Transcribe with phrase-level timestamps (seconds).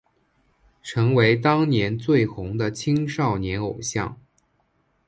[0.81, 4.17] 成为当年最红的青少年偶像。